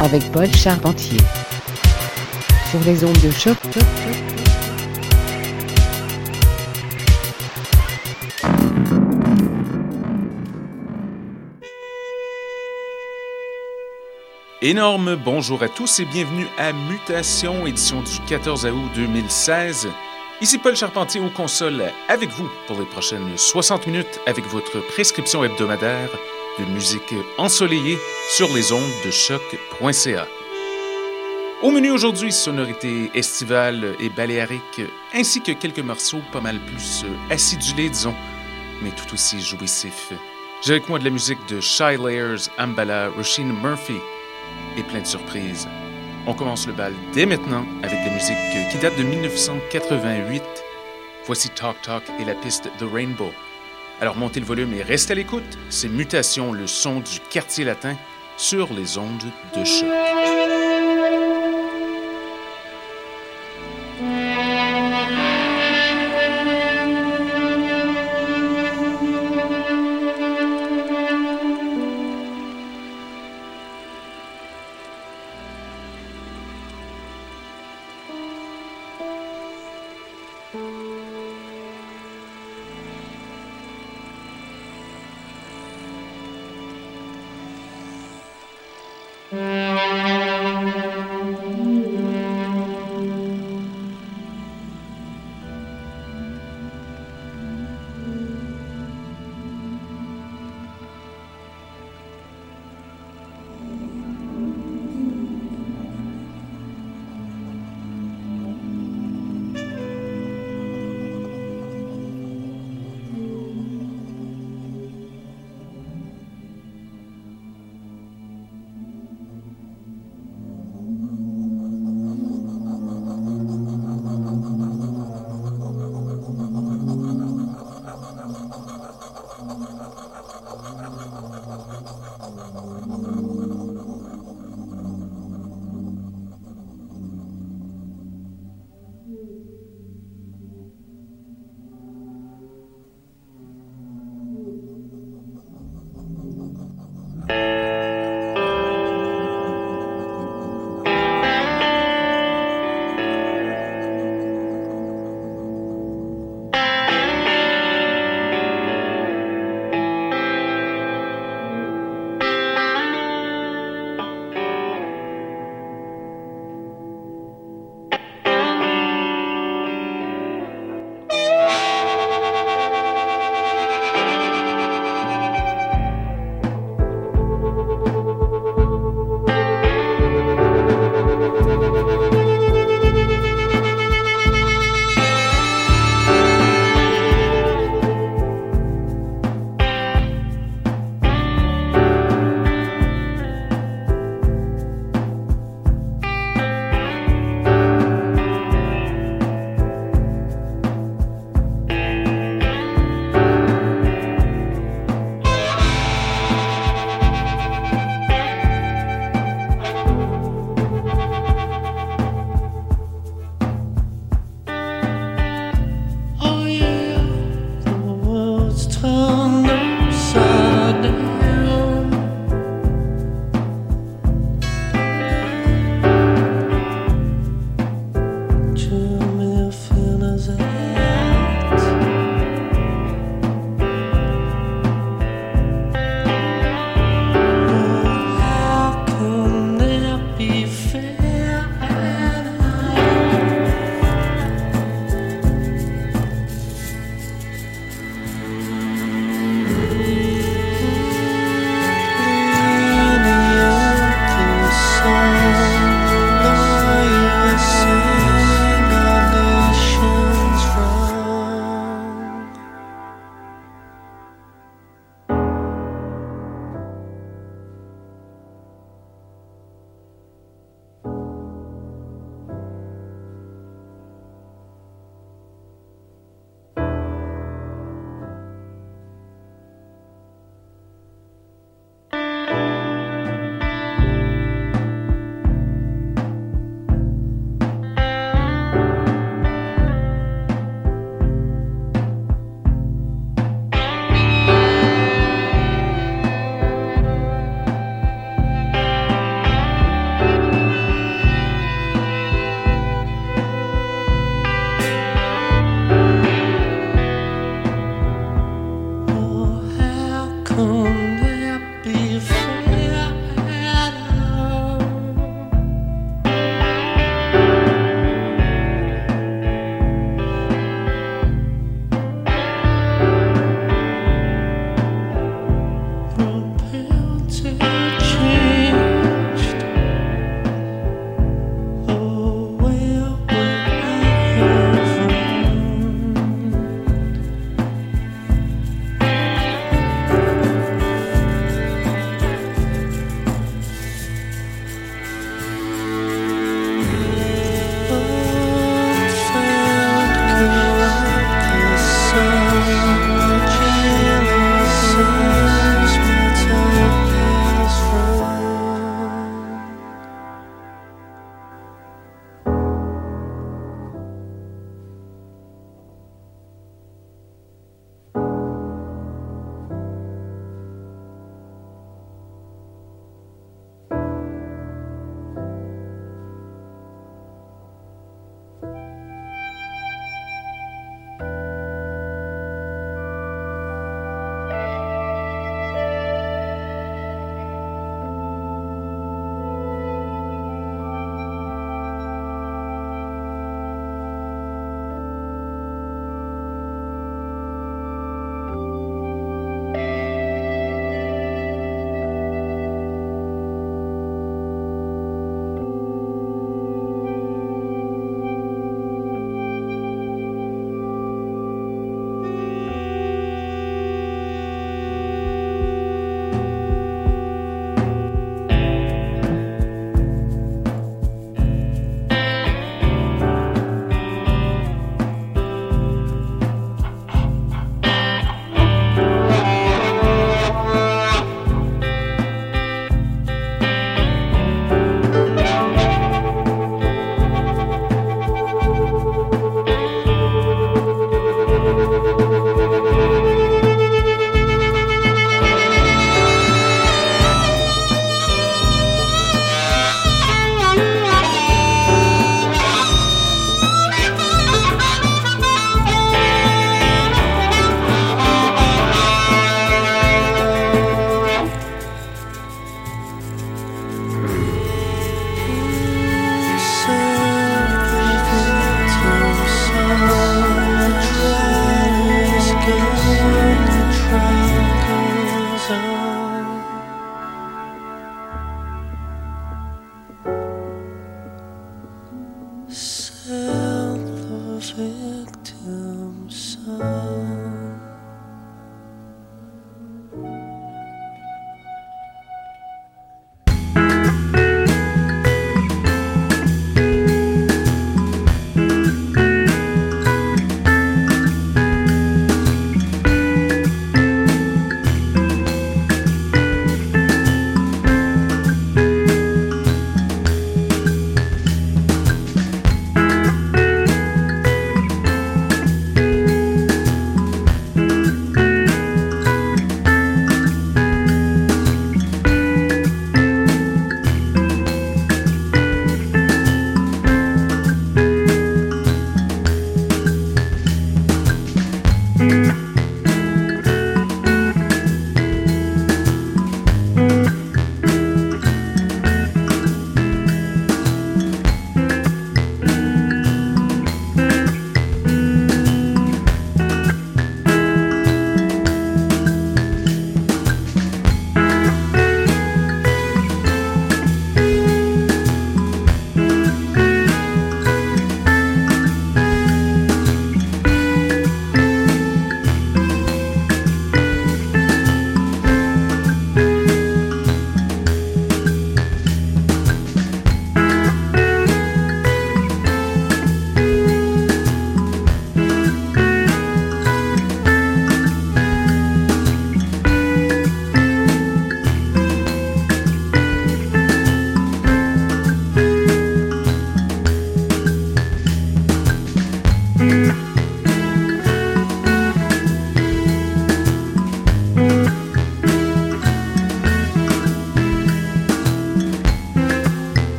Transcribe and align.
Avec 0.00 0.22
Paul 0.32 0.50
Charpentier. 0.54 1.18
Sur 2.70 2.80
les 2.86 3.04
ondes 3.04 3.20
de 3.20 3.30
choc. 3.30 3.56
Énorme 14.62 15.16
bonjour 15.16 15.62
à 15.62 15.68
tous 15.68 16.00
et 16.00 16.06
bienvenue 16.06 16.46
à 16.56 16.72
Mutation, 16.72 17.66
édition 17.66 18.00
du 18.02 18.20
14 18.26 18.64
août 18.66 18.90
2016. 18.94 19.88
Ici 20.40 20.56
Paul 20.56 20.74
Charpentier 20.74 21.20
aux 21.20 21.28
consoles 21.28 21.92
avec 22.08 22.30
vous 22.30 22.48
pour 22.66 22.78
les 22.78 22.86
prochaines 22.86 23.36
60 23.36 23.86
minutes 23.86 24.20
avec 24.26 24.46
votre 24.46 24.80
prescription 24.88 25.44
hebdomadaire 25.44 26.08
de 26.60 26.72
musique 26.72 27.14
ensoleillée 27.38 27.98
sur 28.28 28.54
les 28.54 28.72
ondes 28.72 28.92
de 29.04 29.10
choc.ca. 29.10 30.26
Au 31.62 31.70
menu 31.70 31.90
aujourd'hui, 31.90 32.32
sonorité 32.32 33.10
estivale 33.14 33.94
et 34.00 34.08
baléarique, 34.08 34.82
ainsi 35.14 35.40
que 35.40 35.52
quelques 35.52 35.80
morceaux 35.80 36.22
pas 36.32 36.40
mal 36.40 36.58
plus 36.60 37.04
acidulés, 37.30 37.90
disons, 37.90 38.14
mais 38.82 38.90
tout 38.90 39.12
aussi 39.12 39.40
jouissifs. 39.40 40.12
J'ai 40.62 40.72
avec 40.72 40.88
moi 40.88 40.98
de 40.98 41.04
la 41.04 41.10
musique 41.10 41.38
de 41.48 41.60
Shy 41.60 41.96
Layers, 41.96 42.48
Ambala, 42.58 43.08
Roisin 43.10 43.52
Murphy, 43.62 43.98
et 44.76 44.82
plein 44.82 45.00
de 45.00 45.06
surprises. 45.06 45.68
On 46.26 46.34
commence 46.34 46.66
le 46.66 46.72
bal 46.72 46.92
dès 47.14 47.26
maintenant 47.26 47.64
avec 47.82 47.98
la 48.04 48.12
musique 48.12 48.36
qui 48.70 48.78
date 48.78 48.96
de 48.98 49.02
1988. 49.02 50.42
Voici 51.26 51.48
Talk 51.50 51.80
Talk 51.82 52.02
et 52.20 52.24
la 52.24 52.34
piste 52.34 52.70
The 52.78 52.84
Rainbow. 52.90 53.32
Alors 54.00 54.16
montez 54.16 54.40
le 54.40 54.46
volume 54.46 54.72
et 54.72 54.82
restez 54.82 55.12
à 55.12 55.16
l'écoute. 55.16 55.58
C'est 55.68 55.88
Mutation, 55.88 56.52
le 56.52 56.66
son 56.66 57.00
du 57.00 57.20
quartier 57.28 57.64
latin 57.64 57.96
sur 58.38 58.72
les 58.72 58.96
ondes 58.96 59.30
de 59.54 59.64
choc. 59.64 60.69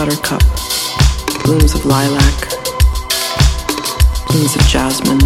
Buttercup, 0.00 0.40
blooms 1.44 1.74
of 1.74 1.84
lilac, 1.84 2.38
blooms 4.28 4.56
of 4.56 4.62
jasmine, 4.62 5.18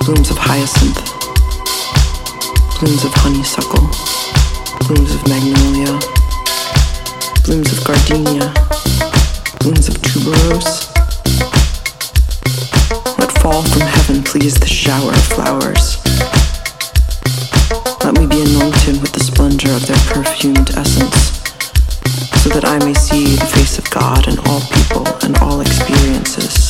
blooms 0.00 0.30
of 0.30 0.38
hyacinth, 0.40 0.96
blooms 2.80 3.04
of 3.04 3.12
honeysuckle, 3.12 3.84
blooms 4.88 5.12
of 5.12 5.20
magnolia, 5.28 5.92
blooms 7.44 7.70
of 7.76 7.84
gardenia, 7.84 8.48
blooms 9.60 9.88
of 9.88 9.94
tuberose. 10.00 10.88
Let 13.18 13.30
fall 13.42 13.62
from 13.62 13.82
heaven, 13.82 14.22
please, 14.22 14.54
the 14.54 14.66
shower 14.66 15.10
of 15.10 15.24
flowers. 15.36 16.00
Let 18.02 18.14
me 18.16 18.24
be 18.24 18.40
anointed 18.40 19.02
with 19.02 19.12
the 19.12 19.20
splendor 19.20 19.70
of 19.72 19.86
their 19.86 20.00
perfumed 20.08 20.70
essence, 20.70 21.35
so 22.46 22.60
that 22.60 22.64
I 22.64 22.78
may 22.84 22.94
see 22.94 23.24
the 23.34 23.46
face 23.46 23.76
of 23.78 23.90
God 23.90 24.28
in 24.28 24.38
all 24.46 24.60
people 24.60 25.06
and 25.24 25.36
all 25.38 25.60
experiences. 25.60 26.65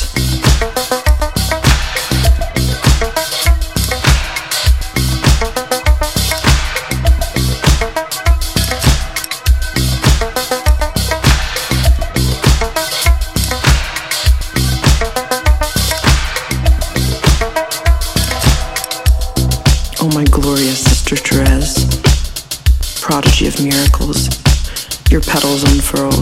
petals 25.27 25.63
unfurl. 25.63 26.16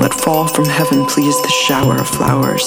Let 0.00 0.14
fall 0.14 0.48
from 0.48 0.64
heaven, 0.64 1.04
please, 1.04 1.38
the 1.42 1.48
shower 1.48 1.96
of 2.00 2.08
flowers. 2.08 2.64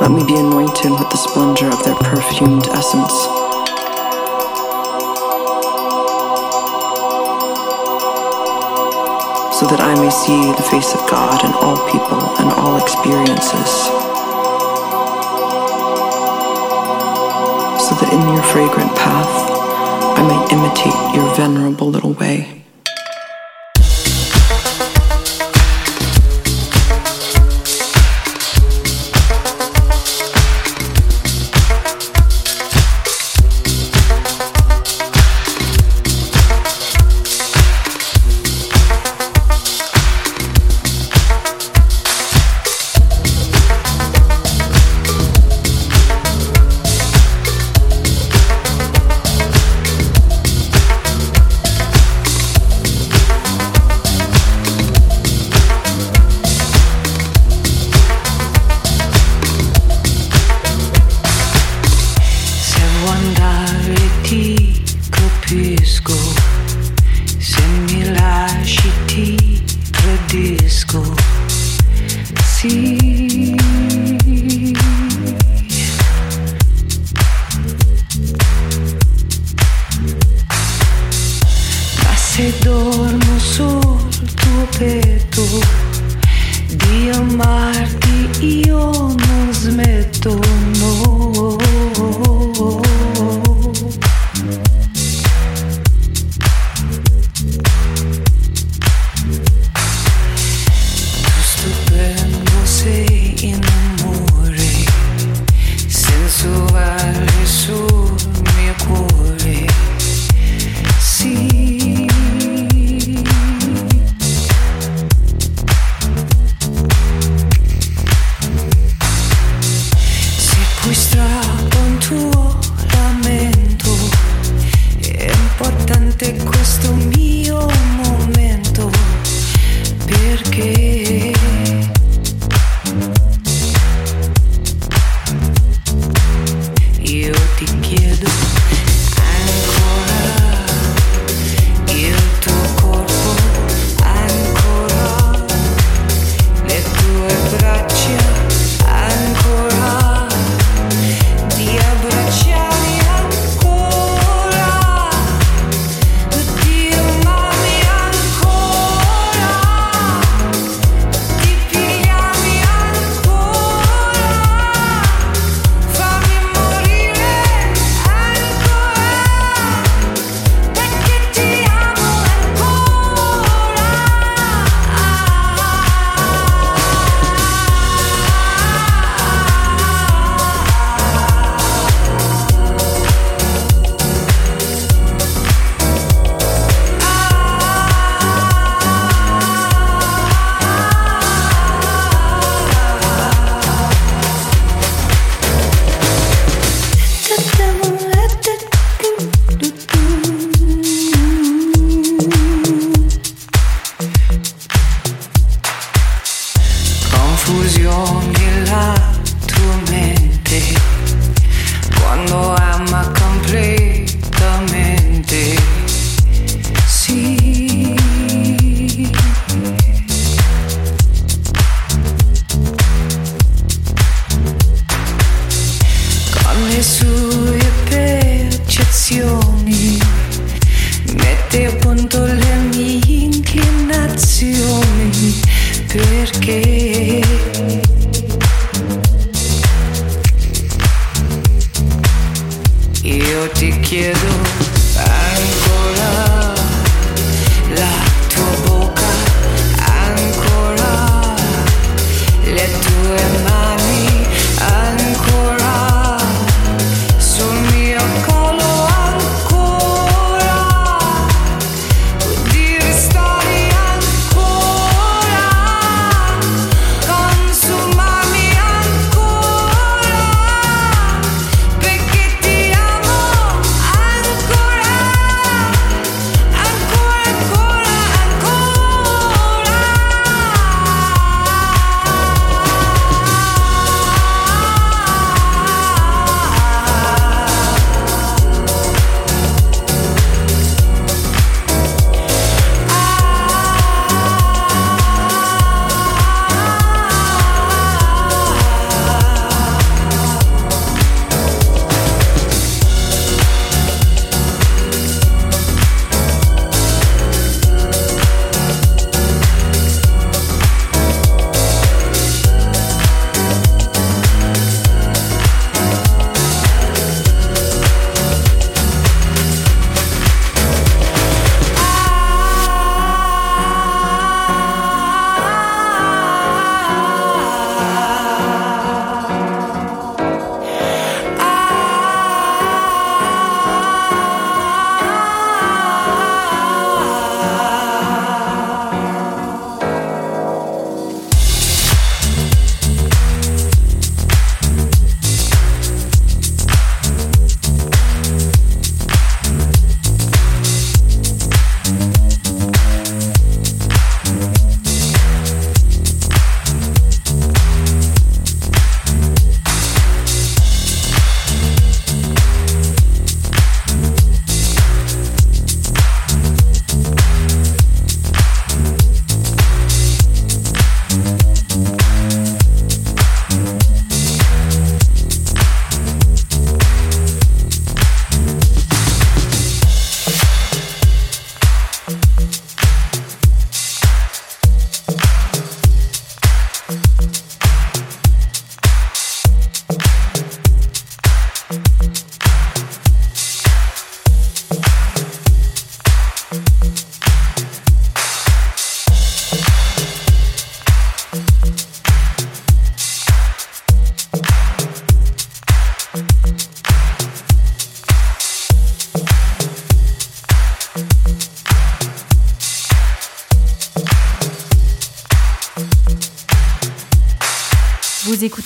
Let 0.00 0.10
me 0.10 0.24
be 0.26 0.34
anointed 0.34 0.90
with 0.90 1.10
the 1.10 1.16
splendor 1.16 1.68
of 1.68 1.84
their 1.84 1.94
perfumed 1.94 2.66
essence. 2.70 3.14
So 9.54 9.66
that 9.70 9.78
I 9.78 9.94
may 9.94 10.10
see 10.10 10.50
the 10.58 10.66
face 10.68 10.92
of 10.92 11.08
God 11.08 11.44
in 11.44 11.52
all 11.52 11.78
people 11.86 12.18
and 12.42 12.50
all 12.58 12.82
experiences. 12.82 13.70
So 17.86 17.94
that 17.94 18.10
in 18.12 18.34
your 18.34 18.42
fragrant 18.42 18.90
path, 18.96 19.57
I 20.18 20.22
might 20.22 20.50
imitate 20.50 21.14
your 21.14 21.32
venerable 21.36 21.88
little 21.88 22.12
way. 22.12 22.64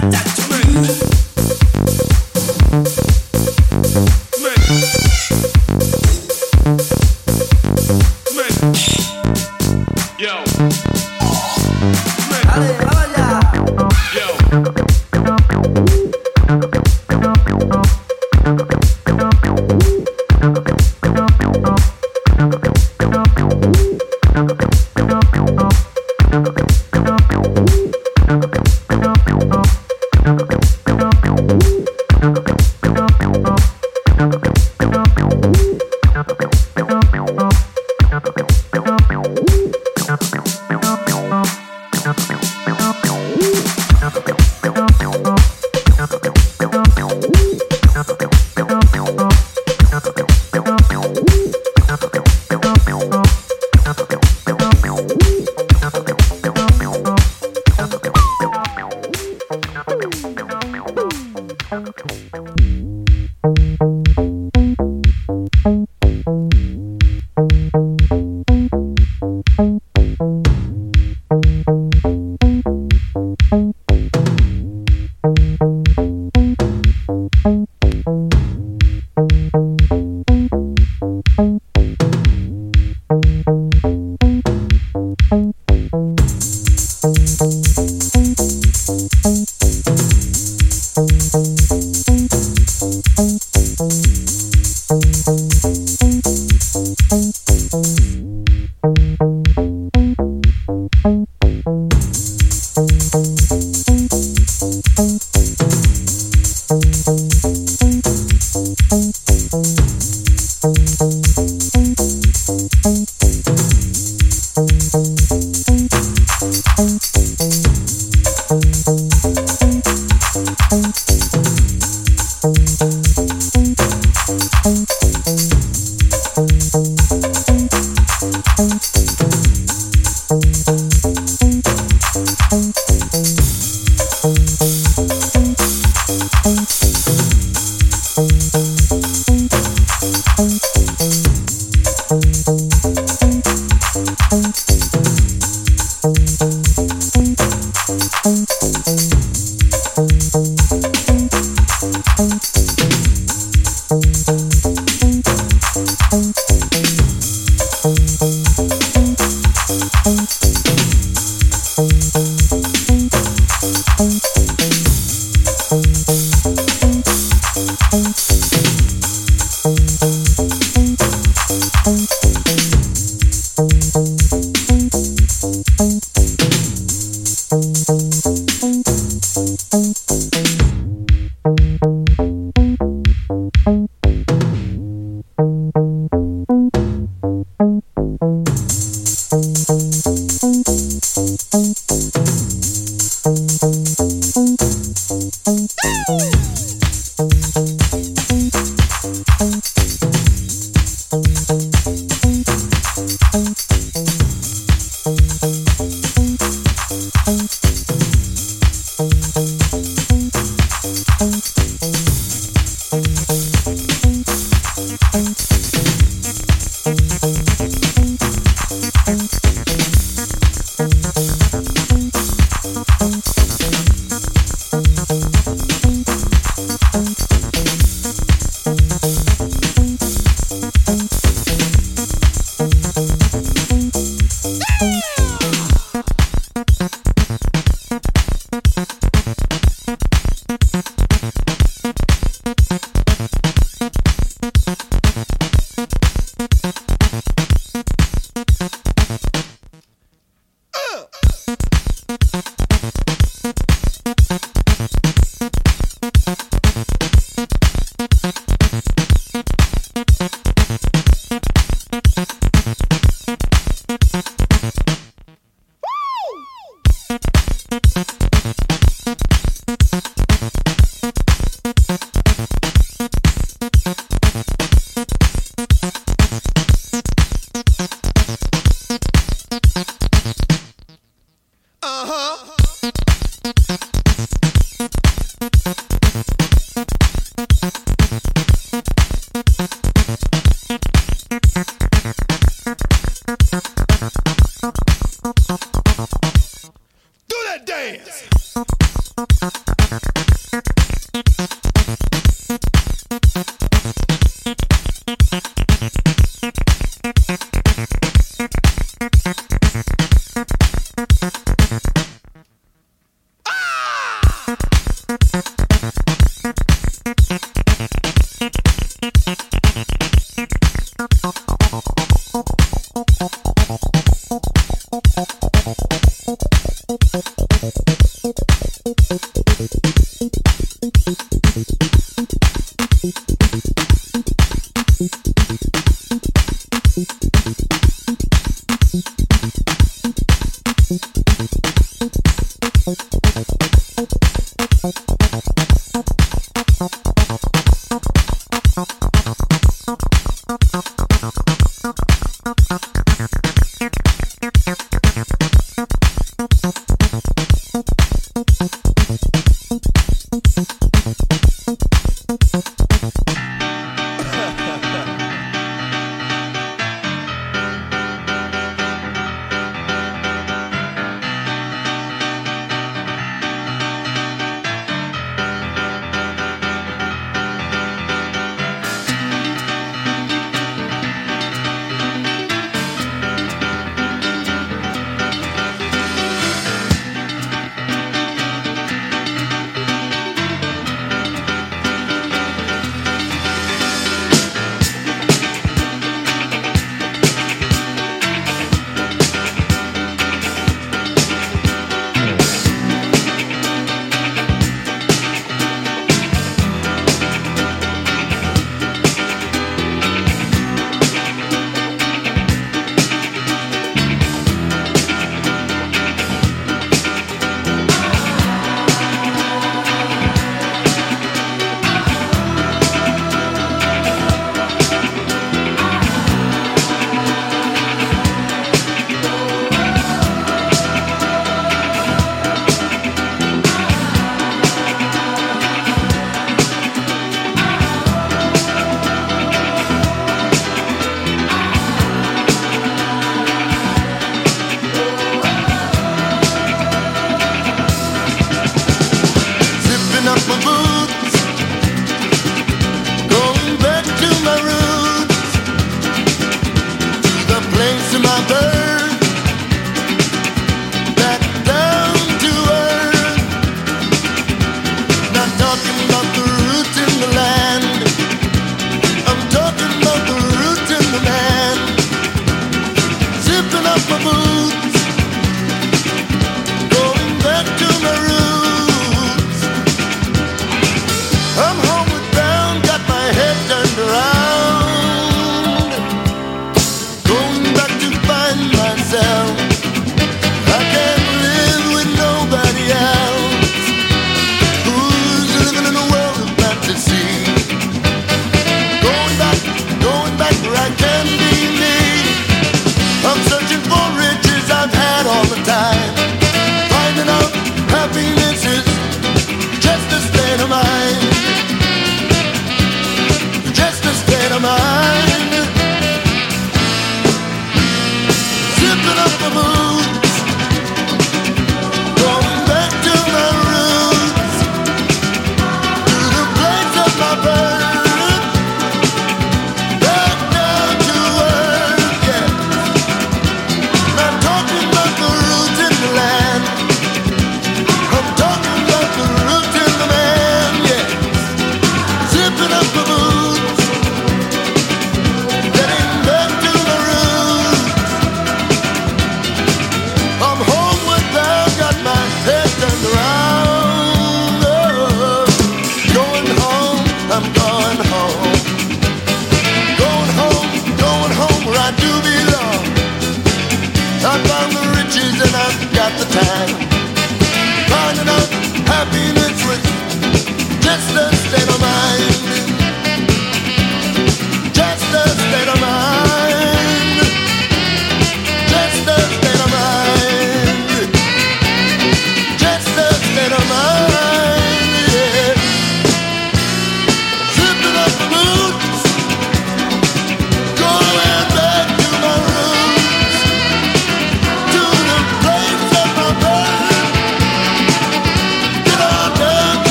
Dun, 0.00 0.10
dun. 0.12 0.27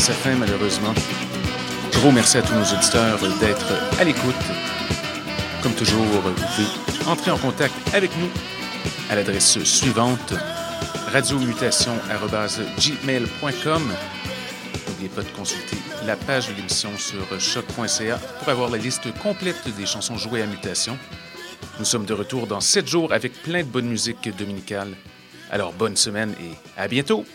sa 0.00 0.12
fin, 0.14 0.34
malheureusement. 0.34 0.94
Gros 1.92 2.10
merci 2.10 2.38
à 2.38 2.42
tous 2.42 2.54
nos 2.54 2.64
auditeurs 2.64 3.20
d'être 3.38 3.70
à 4.00 4.04
l'écoute. 4.04 4.34
Comme 5.62 5.74
toujours, 5.74 6.02
vous 6.02 6.22
pouvez 6.22 6.66
entrer 7.06 7.30
en 7.30 7.36
contact 7.36 7.74
avec 7.92 8.10
nous 8.16 8.30
à 9.10 9.16
l'adresse 9.16 9.62
suivante 9.62 10.32
radiomutation.gmail.com. 11.12 13.82
N'oubliez 14.88 15.10
pas 15.10 15.22
de 15.22 15.28
consulter 15.36 15.76
la 16.06 16.16
page 16.16 16.48
de 16.48 16.54
l'émission 16.54 16.96
sur 16.96 17.38
choc.ca 17.38 18.18
pour 18.38 18.48
avoir 18.48 18.70
la 18.70 18.78
liste 18.78 19.12
complète 19.18 19.68
des 19.76 19.84
chansons 19.84 20.16
jouées 20.16 20.40
à 20.40 20.46
Mutation. 20.46 20.96
Nous 21.78 21.84
sommes 21.84 22.06
de 22.06 22.14
retour 22.14 22.46
dans 22.46 22.60
sept 22.60 22.88
jours 22.88 23.12
avec 23.12 23.34
plein 23.42 23.64
de 23.64 23.68
bonne 23.68 23.88
musique 23.88 24.34
dominicale. 24.34 24.96
Alors 25.50 25.74
bonne 25.74 25.96
semaine 25.96 26.34
et 26.40 26.54
à 26.80 26.88
bientôt! 26.88 27.26